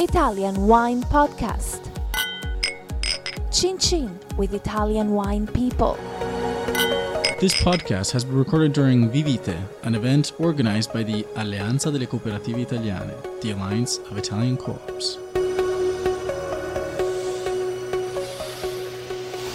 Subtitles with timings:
[0.00, 1.80] Italian Wine Podcast.
[3.50, 5.98] Chin Chin with Italian wine people.
[7.40, 12.56] This podcast has been recorded during Vivite, an event organized by the Alleanza delle Cooperative
[12.56, 15.18] Italiane, the Alliance of Italian Co-ops.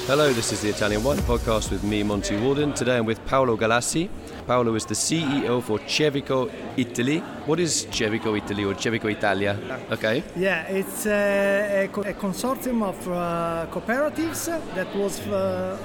[0.05, 2.73] Hello, this is the Italian Wine Podcast with me, Monty Waldin.
[2.75, 4.09] Today I'm with Paolo Galassi.
[4.45, 7.19] Paolo is the CEO for Cevico Italy.
[7.45, 9.57] What is Cevico Italy or Cevico Italia?
[9.91, 10.21] Okay.
[10.35, 15.77] Yeah, it's uh, a, co- a consortium of uh, cooperatives that was uh,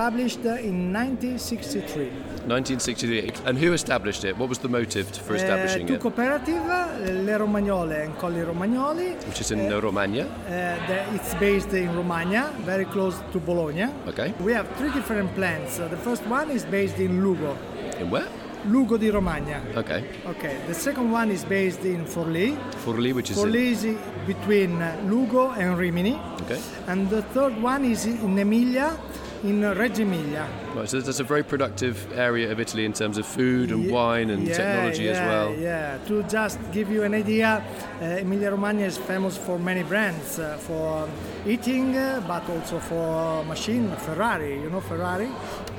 [0.00, 2.10] established in 1963.
[2.46, 3.32] 1963.
[3.46, 4.36] And who established it?
[4.36, 6.00] What was the motive for establishing Uh, two it?
[6.02, 9.16] cooperatives, Le Romagnole and Colli Romagnoli.
[9.26, 10.24] Which is in Romagna.
[10.24, 13.86] Uh, the- it's based in Romagna, very close to Bologna.
[14.08, 14.34] Okay.
[14.44, 15.80] We have three different plants.
[15.80, 17.56] Uh, the first one is based in Lugo,
[17.98, 18.28] In where?
[18.66, 19.60] Lugo di Romagna.
[19.76, 20.02] Okay.
[20.26, 20.56] Okay.
[20.66, 22.54] The second one is based in Forlì.
[22.84, 23.86] Forlì, which is Forlì is
[24.26, 26.18] between uh, Lugo and Rimini.
[26.42, 26.60] Okay.
[26.88, 28.88] And the third one is in Emilia,
[29.44, 30.46] in Reggio Emilia.
[30.74, 34.30] Right, so that's a very productive area of Italy in terms of food and wine
[34.30, 35.54] and yeah, technology as well.
[35.54, 37.64] Yeah, to just give you an idea,
[38.00, 41.08] uh, Emilia Romagna is famous for many brands, uh, for
[41.46, 44.60] eating, uh, but also for machine, Ferrari.
[44.60, 45.30] You know Ferrari?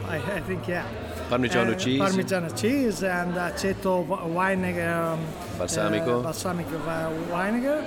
[0.08, 0.85] I, I think yeah.
[1.30, 2.00] Parmigiano Uh, cheese.
[2.00, 5.13] Parmigiano cheese and aceto vinegar.
[5.13, 5.19] Um,
[5.59, 6.19] Balsamico.
[6.19, 7.83] Uh, balsamic vinegar.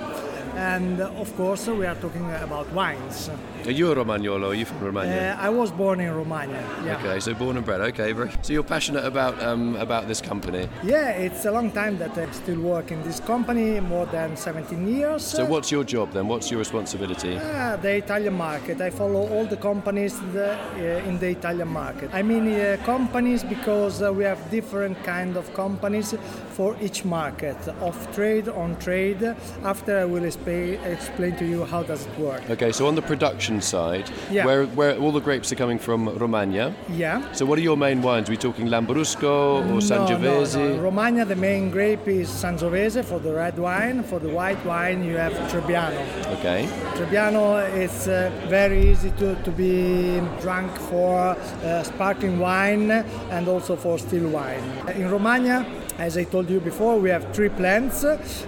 [0.55, 3.29] And uh, of course, we are talking about wines.
[3.65, 4.49] Are you a Romagnolo?
[4.49, 5.37] Are you from Romagna?
[5.39, 6.61] Uh, I was born in Romagna.
[6.83, 6.97] Yeah.
[6.97, 7.79] Okay, so born and bred.
[7.81, 8.31] Okay, very.
[8.41, 10.67] So you're passionate about um, about this company.
[10.83, 14.87] Yeah, it's a long time that I still work in this company, more than 17
[14.87, 15.23] years.
[15.23, 16.27] So what's your job then?
[16.27, 17.37] What's your responsibility?
[17.39, 18.81] Ah, the Italian market.
[18.81, 22.09] I follow all the companies the, uh, in the Italian market.
[22.13, 26.15] I mean uh, companies because uh, we have different kind of companies
[26.49, 29.23] for each market, off trade, on trade.
[29.63, 32.41] After I will explain, explain to you how does it work.
[32.49, 34.45] Okay, so on the production side, Yeah.
[34.45, 36.73] where where all the grapes are coming from Romagna.
[36.89, 37.21] Yeah.
[37.33, 38.29] So what are your main wines?
[38.29, 40.55] Are we talking Lambrusco or No, Sangiovese?
[40.57, 40.81] No, no.
[40.81, 44.03] Romagna, the main grape is Sangiovese for the red wine.
[44.03, 46.01] For the white wine, you have Trebbiano.
[46.39, 46.67] Okay.
[46.95, 52.91] Trebbiano is uh, very easy to, to be drunk for uh, sparkling wine
[53.31, 54.63] and also for still wine.
[54.95, 55.65] In Romagna,
[56.01, 58.03] as I told you before, we have three plants.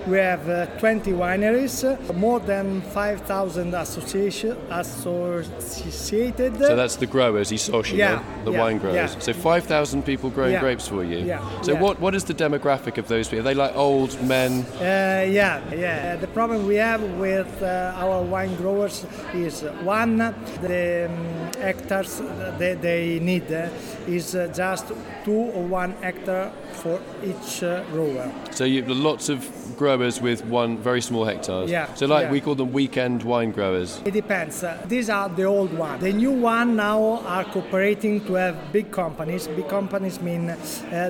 [0.08, 1.84] We have uh, 20 wineries,
[2.16, 6.58] more than 5,000 association, associated.
[6.58, 9.14] So that's the growers, i soci, Yeah, the yeah, wine growers.
[9.14, 9.20] yeah.
[9.20, 11.20] So 5,000 people growing Yeah, grapes for you.
[11.20, 13.42] yeah, So what what is the demographic of those people?
[13.46, 14.52] Are they like old men?
[14.80, 16.16] Uh, yeah, yeah.
[16.16, 20.18] The problem we have with uh, our wine growers is one,
[20.62, 22.22] the um, hectares
[22.60, 23.70] they, they need uh,
[24.08, 24.86] is uh, just
[25.26, 28.32] two or one hectare for each uh, grower.
[28.52, 29.40] So you have lots of
[29.78, 31.70] growers with one very small hectares.
[31.70, 32.32] Yeah, So like yeah.
[32.32, 34.02] we call them weekend wine growers.
[34.06, 34.64] It depends.
[34.64, 36.02] Uh, these are the old ones.
[36.02, 39.48] The new one now are cooperating to have big companies.
[39.48, 40.58] Big companies mean uh,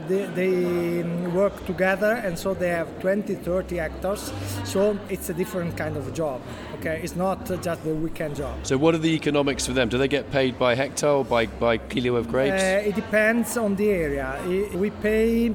[0.07, 4.31] they, they um, work together and so they have 20, 30 hectares.
[4.63, 6.41] So it's a different kind of job.
[6.79, 8.53] Okay, it's not just the weekend job.
[8.63, 9.89] So what are the economics for them?
[9.89, 12.61] Do they get paid by hectare or by, by kilo of grapes?
[12.61, 14.39] Uh, it depends on the area.
[14.73, 15.53] We pay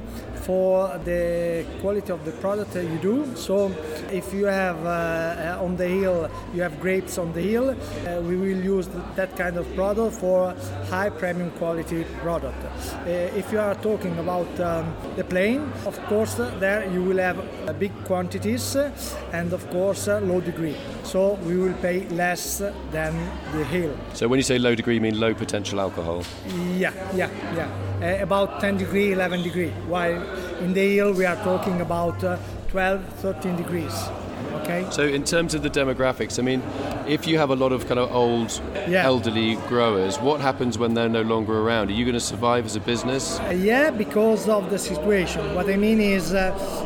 [0.49, 0.68] for
[1.03, 3.15] the quality of the product that you do.
[3.35, 3.71] So
[4.11, 8.35] if you have uh, on the hill, you have grapes on the hill, uh, we
[8.35, 10.55] will use that kind of product for
[10.89, 12.61] high premium quality product.
[12.65, 13.09] Uh,
[13.41, 17.73] if you are talking about um, the plain, of course, there you will have uh,
[17.73, 18.75] big quantities
[19.33, 20.75] and of course uh, low degree.
[21.03, 23.13] So we will pay less than
[23.51, 23.95] the hill.
[24.13, 26.23] so when you say low degree, you mean low potential alcohol.
[26.77, 27.88] Yeah, yeah, yeah.
[28.01, 29.71] Uh, about 10 degree, 11 degree.
[29.87, 30.21] While
[30.61, 32.37] in the hill we are talking about uh,
[32.69, 33.93] 12, 13 degrees.
[34.61, 34.85] Okay.
[34.91, 36.61] So in terms of the demographics, I mean,
[37.07, 39.03] if you have a lot of kind of old, Yeah.
[39.05, 41.89] elderly growers, what happens when they're no longer around?
[41.89, 43.39] Are you going to survive as a business?
[43.39, 45.53] Uh, yeah, because of the situation.
[45.55, 46.39] What I mean is, uh,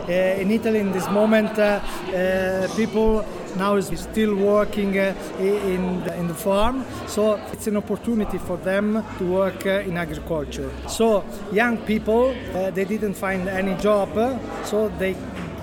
[0.10, 1.80] uh, in Italy in this moment, uh,
[2.16, 3.24] uh, people
[3.58, 8.58] now is still working uh, in the, in the farm, so it's an opportunity for
[8.58, 10.70] them to work uh, in agriculture.
[10.88, 14.10] So young people, uh, they didn't find any job,
[14.66, 15.16] so they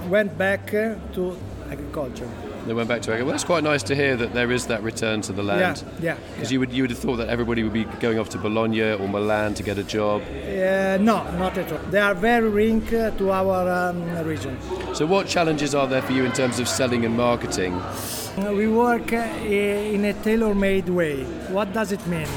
[0.08, 1.36] went back to
[1.70, 2.28] agriculture.
[2.66, 3.24] They went back to agriculture.
[3.24, 5.82] Well, that's quite nice to hear that there is that return to the land.
[6.00, 6.54] Yeah, yeah, Because yeah.
[6.54, 9.08] you would you would have thought that everybody would be going off to Bologna or
[9.08, 10.22] Milan to get a job.
[10.22, 11.78] Uh, no, not at all.
[11.90, 14.56] They are very linked uh, to our um, region.
[14.94, 17.74] So what challenges are there for you in terms of selling and marketing?
[17.74, 21.24] Uh, We work uh, in a tailor-made way.
[21.50, 22.28] What does it mean?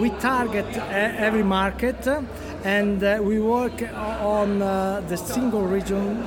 [0.00, 0.66] We target
[1.26, 2.06] every market
[2.64, 3.82] and we work
[4.22, 4.58] on
[5.08, 6.18] the single region,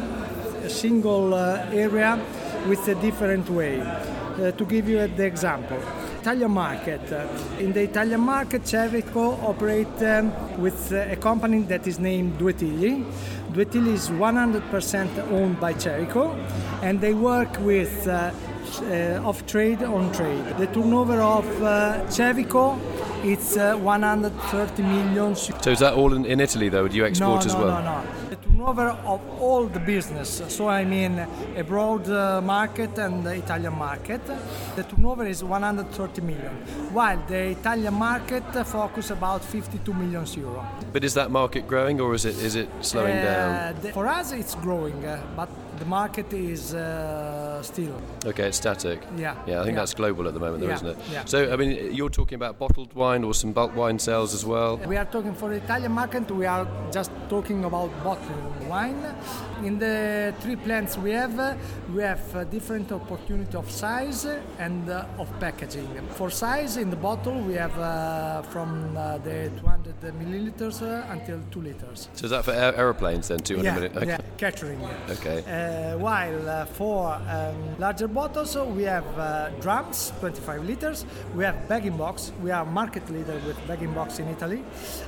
[0.66, 2.18] a single area
[2.68, 3.82] with a different way.
[3.82, 5.78] Uh, to give you the example,
[6.22, 7.02] Italian market.
[7.60, 12.54] In the Italian market, Cevico operates um, with uh, a company that is named Due
[12.54, 13.06] Tigli.
[13.52, 16.36] Duetigli is 100% owned by Cevico,
[16.82, 18.32] and they work with uh,
[18.82, 20.46] uh, off trade on trade.
[20.58, 22.80] The turnover of uh, Cevico
[23.24, 25.36] it's uh, 130 million.
[25.36, 26.88] So is that all in, in Italy though?
[26.88, 27.82] Do you export no, as well?
[27.82, 28.23] No, no, The
[28.63, 30.42] turnover of all the business.
[30.48, 31.19] So I mean
[31.57, 34.21] a broad uh, market and the Italian market.
[34.75, 36.54] The turnover is 130 million,
[36.94, 40.65] while the Italian market focus about 52 million euro.
[40.94, 43.75] But is that market growing or is it is it slowing Uh, down?
[43.81, 45.50] the- for us, it's growing, uh, but
[45.80, 47.95] the market is uh, still.
[48.25, 49.01] Okay, it's static.
[49.18, 49.81] Yeah, Yeah, I think yeah.
[49.81, 50.98] that's global at the moment, though, Yeah, isn't it?
[51.12, 51.25] yeah.
[51.25, 54.77] So, I mean, you're talking about bottled wine or some bulk wine sales as well.
[54.77, 59.04] We are talking for the Italian market, we are just talking about bottled wine.
[59.63, 61.57] In the three plants we have,
[61.94, 64.25] we have different opportunity of size
[64.60, 65.88] and uh, of packaging.
[66.10, 71.39] For size in the bottle, we have uh, from uh, the 200 milliliters uh, until
[71.51, 72.10] 2 liters.
[72.13, 73.39] So is that for aeroplanes then?
[73.39, 73.98] 200 yeah, minutes.
[73.98, 74.07] Okay.
[74.07, 74.80] yeah, catering.
[75.10, 75.44] Okay.
[75.48, 77.13] Uh, while uh, for
[77.80, 81.06] larger bottles, uh, we have uh, drums, 25 liters.
[81.36, 82.32] We have bag in box.
[82.42, 84.64] We are market leader with bag in box in Italy.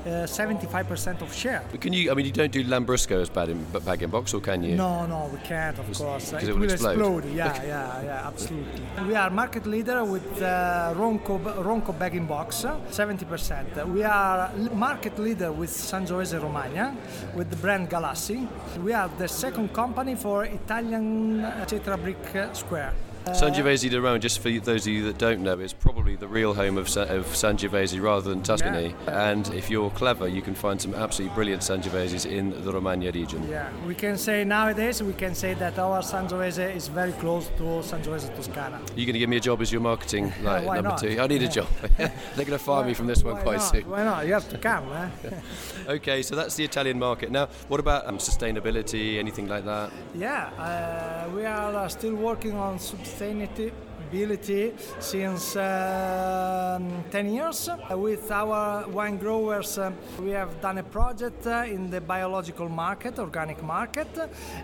[0.06, 1.64] Uh, 75% of share.
[1.72, 2.12] But can you?
[2.12, 4.76] I mean, you don't do Lambrusco as bad in, bag in box, or can you?
[4.76, 6.32] No, no, we can't, of course.
[6.32, 6.92] because It, it will explode.
[6.92, 7.26] explode.
[7.34, 8.82] Yeah, yeah, yeah, absolutely.
[9.08, 13.86] We are market leader with uh, Ronco, Ronco bag in box, 70%.
[13.94, 16.96] We are market leader with Sangiovese Romagna,
[17.36, 18.48] with the brand Galassi.
[18.84, 22.94] We are the second company for Italian uh, Tetra Brik uh, Square.
[23.34, 26.54] Sangiovese di Roma, just for those of you that don't know, is probably the real
[26.54, 28.96] home of, Sa- of Sangiovese rather than Tuscany.
[29.08, 33.48] And if you're clever, you can find some absolutely brilliant Sangioveses in the Romagna region.
[33.50, 37.82] Yeah, we can say nowadays we can say that our Sangiovese is very close to
[37.82, 38.80] Sangiovese Toscana.
[38.96, 41.00] You're going to give me a job as your marketing like, number not?
[41.00, 41.20] two.
[41.20, 41.68] I need a job.
[41.98, 43.72] They're going to fire me from this one Why quite not?
[43.72, 43.90] soon.
[43.90, 44.28] Why not?
[44.28, 44.86] You have to come.
[44.92, 45.40] Eh?
[45.88, 47.32] Okay, so that's the Italian market.
[47.32, 49.92] Now, what about um, sustainability, anything like that?
[50.14, 52.78] Yeah, uh, we are uh, still working on
[53.16, 57.70] sustainability since um 10 years.
[57.70, 59.92] Uh, with our wine growers, uh,
[60.22, 64.08] we have done a project uh, in the biological market, organic market,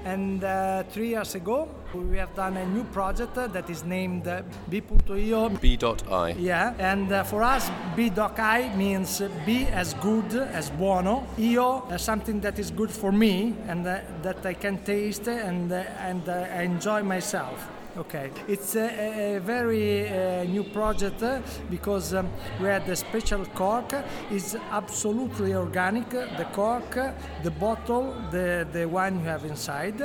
[0.06, 4.28] and uh, three years ago we have done a new project uh, that is named
[4.28, 6.32] uh, B.io B.I.
[6.40, 11.24] yeah, and uh, for us, B.I means uh, B as good as buono.
[11.38, 15.72] Io, uh, something that is good for me and uh, that I can taste and,
[15.72, 17.81] uh, and uh, I enjoy myself.
[17.98, 22.30] Okay, it's a, a- very uh, new project uh, because um,
[22.62, 23.94] we had a special cork.
[24.30, 26.10] It's absolutely organic.
[26.10, 26.98] The cork,
[27.44, 30.02] the bottle, the, the wine you have inside,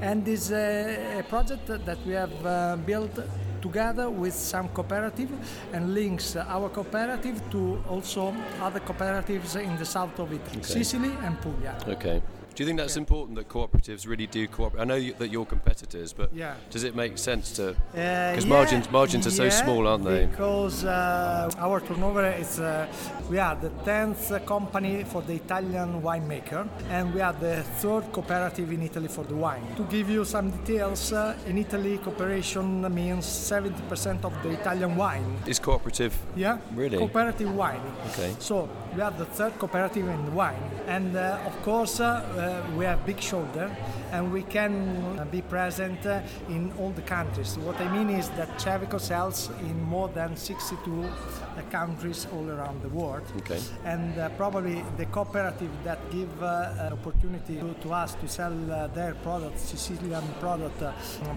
[0.00, 3.18] and is a, a project that we have uh, built
[3.60, 5.30] together with some cooperative
[5.74, 11.38] and links our cooperative to also other cooperatives in the south of Italy, Sicily and
[11.40, 11.76] Puglia.
[11.88, 12.22] Okay.
[12.56, 14.80] Do you think that's important that cooperatives really do cooperate?
[14.80, 16.54] I know you, that you're competitors, but Yeah.
[16.70, 17.76] does it make sense to?
[17.92, 20.24] Because Because margins- margins are so small, aren't they?
[20.24, 22.86] Because uh, our turnover is, uh,
[23.28, 28.72] we are the 10th company for the Italian winemaker, and we are the third cooperative
[28.72, 29.66] in Italy for the wine.
[29.76, 35.36] To give you some details, uh, in Italy, cooperation means 70% of the Italian wine.
[35.46, 36.14] Is cooperative?
[36.34, 36.96] Yeah, Really?
[36.96, 37.82] cooperative wine.
[38.12, 38.34] Okay.
[38.38, 43.04] So we are the third cooperative in wine, and uh, of course uh, we have
[43.04, 43.70] big shoulder,
[44.12, 47.58] and we can uh, be present uh, in all the countries.
[47.58, 52.82] What I mean is that Cevico sells in more than 62 uh, countries all around
[52.82, 53.22] the world.
[53.38, 53.60] Okay.
[53.84, 58.86] And probably the cooperative that give uh, an opportunity to, to us to sell uh,
[58.88, 60.82] their product, Sicilian product,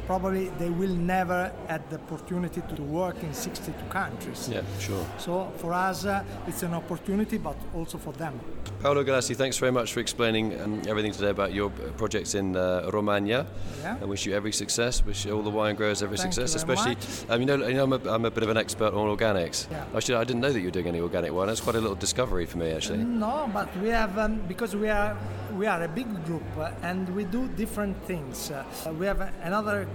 [0.05, 4.49] probably they will never have the opportunity to work in 62 countries.
[4.51, 5.05] Yeah, sure.
[5.17, 8.39] So for us, uh, it's an opportunity, but also for them.
[8.81, 12.55] Paolo Galassi, thanks very much for explaining um, everything today about your uh, projects in
[12.55, 13.45] uh, Romagna.
[13.81, 13.97] Yeah.
[14.01, 15.03] I wish you every success.
[15.05, 16.97] Wish all the wine growers every Thank success, you especially.
[17.29, 19.69] Um, you know, you know I'm, a, I'm a bit of an expert on organics.
[19.69, 19.85] Yeah.
[19.95, 21.47] Actually, I didn't know that you were doing any organic wine.
[21.47, 22.99] That's quite a little discovery for me, actually.
[22.99, 25.17] No, but we have um, because we are
[25.57, 28.51] we are a big group uh, and we do different things.
[28.51, 28.63] Uh,
[28.97, 29.87] we have another.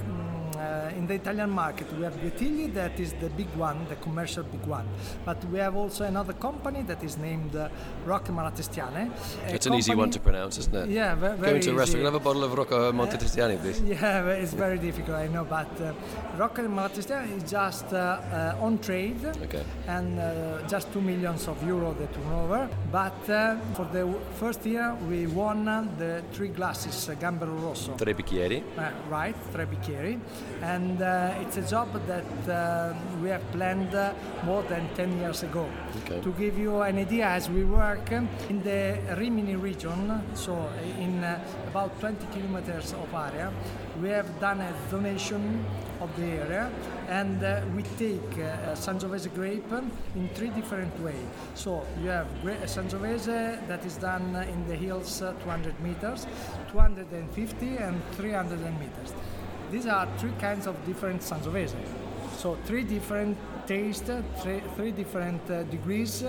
[0.65, 3.97] Uh, in the Italian market, we have Due Tigli, that is the big one, the
[3.97, 4.87] commercial big one.
[5.25, 7.69] But we have also another company that is named uh,
[8.07, 9.11] Rocche Malatestiane.
[9.49, 10.89] It's an easy one to pronounce, isn't it?
[10.89, 11.79] Yeah, ve- Go very into a easy.
[11.79, 13.81] restaurant, have a bottle of Rocco Montetestiani, please?
[13.95, 15.93] Yeah, it's very difficult, I know, but uh,
[16.39, 17.97] Rocca Malatestiana is just uh,
[18.57, 19.63] uh, on trade Okay.
[19.87, 22.69] and uh, just 2 millions of euro the turnover.
[22.91, 27.55] But uh, for the w- first year, we won uh, the three glasses, uh, Gambero
[27.63, 27.93] Rosso.
[27.97, 28.63] Tre bicchieri.
[28.77, 30.19] Uh, right, tre bicchieri.
[30.63, 34.13] And uh, it's a job that uh, we have planned uh,
[34.45, 35.69] more than 10 years ago.
[36.05, 36.21] Okay.
[36.21, 41.39] To give you an idea, as we work in the Rimini region, so in uh,
[41.69, 43.53] about 20 kilometers of area,
[44.01, 45.65] we have done a donation
[46.01, 46.71] of the area
[47.09, 49.73] and uh, we take uh, Sangiovese grape
[50.17, 51.27] in three different ways.
[51.55, 56.27] So you have gra- Sangiovese that is done in the hills uh, 200 meters,
[56.73, 59.13] 250 and 300 meters.
[59.71, 61.77] These are three kinds of different Sangiovese.
[62.37, 66.25] So three different tastes, three, three different uh, degrees,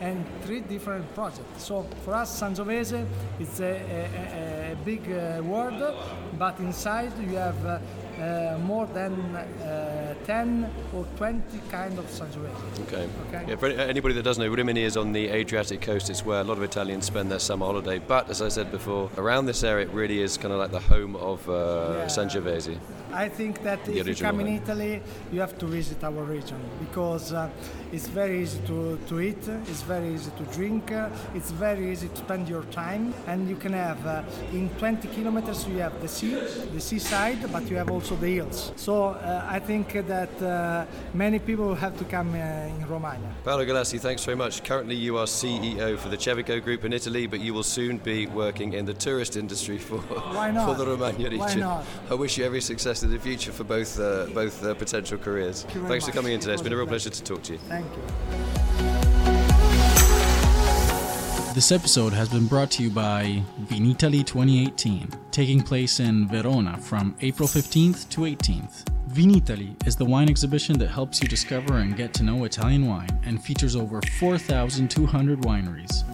[0.00, 1.64] and three different projects.
[1.64, 3.06] So for us, Sangiovese
[3.38, 5.94] is a, a, a, big uh, word,
[6.38, 7.78] but inside you have uh,
[8.20, 12.80] uh, more than uh, 10 or 20 kind of Sangiovese.
[12.82, 13.08] Okay.
[13.28, 13.44] Okay.
[13.48, 16.10] Yeah, for anybody that doesn't know, Rimini is on the Adriatic coast.
[16.10, 17.98] It's where a lot of Italians spend their summer holiday.
[17.98, 20.80] But as I said before, around this area, it really is kind of like the
[20.80, 22.06] home of uh, Yeah.
[22.06, 22.78] Sangiovese.
[23.12, 24.46] I think that The if you come in.
[24.48, 27.48] Italy, you have to visit our region because uh,
[27.92, 32.08] it's very easy to, to eat, it's very easy to drink, uh, it's very easy
[32.08, 34.22] to spend your time, and you can have uh,
[34.52, 36.34] in 20 kilometers you have the sea,
[36.72, 38.72] the seaside, but you have also the hills.
[38.76, 42.38] So uh, I think that uh, many people have to come uh,
[42.74, 43.30] in Romagna.
[43.44, 44.64] Paolo Galassi, thanks very much.
[44.64, 48.26] Currently, you are CEO for the Cevico Group in Italy, but you will soon be
[48.26, 50.66] working in the tourist industry for, Why not?
[50.68, 51.38] for the Romagna region.
[51.38, 51.84] Why not?
[52.10, 55.64] I wish you every success in the future for both uh, both uh, potential careers.
[55.74, 56.54] you very Thanks for coming in today.
[56.54, 57.58] It's been a a real pleasure to talk to you.
[57.58, 58.02] Thank you.
[61.54, 67.14] This episode has been brought to you by Vinitaly 2018, taking place in Verona from
[67.20, 68.89] April 15th to 18th.
[69.10, 73.08] Vinitaly is the wine exhibition that helps you discover and get to know Italian wine
[73.24, 76.04] and features over 4,200 wineries.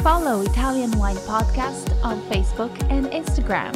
[0.00, 3.74] Follow Italian Wine Podcast on Facebook and Instagram.